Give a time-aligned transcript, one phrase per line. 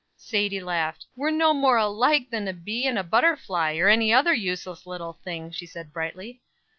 [0.17, 1.05] Sadie laughed.
[1.15, 5.13] "We're no more alike than a bee and a butterfly, or any other useless little
[5.23, 6.41] thing," she said, brightly.